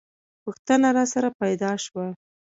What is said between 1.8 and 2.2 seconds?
شوه.